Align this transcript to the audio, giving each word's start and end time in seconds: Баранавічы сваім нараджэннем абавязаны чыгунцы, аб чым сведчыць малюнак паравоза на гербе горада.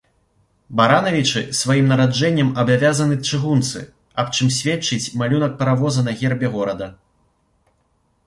Баранавічы 0.79 1.41
сваім 1.57 1.85
нараджэннем 1.91 2.47
абавязаны 2.63 3.17
чыгунцы, 3.29 3.79
аб 4.23 4.27
чым 4.37 4.47
сведчыць 4.57 5.11
малюнак 5.23 5.53
паравоза 5.59 6.01
на 6.07 6.11
гербе 6.23 6.47
горада. 6.57 6.87